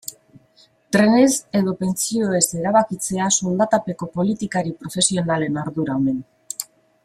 [0.95, 6.19] Trenez edo pentsioez erabakitzea soldatapeko politikari profesionalen ardura omen.